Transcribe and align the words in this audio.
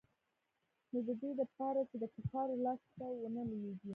نو 0.91 0.99
د 1.07 1.09
دې 1.21 1.31
د 1.39 1.41
پاره 1.55 1.81
چې 1.89 1.95
د 2.03 2.05
کفارو 2.15 2.55
لاس 2.65 2.81
ته 2.97 3.05
ونه 3.21 3.41
لوېږي. 3.49 3.89